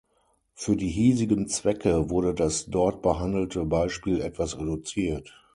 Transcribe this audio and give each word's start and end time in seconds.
Für 0.55 0.75
die 0.75 0.89
hiesigen 0.89 1.47
Zwecke 1.47 2.09
wurde 2.09 2.33
das 2.33 2.65
dort 2.65 3.03
behandelte 3.03 3.63
Beispiel 3.65 4.19
etwas 4.19 4.57
reduziert. 4.57 5.31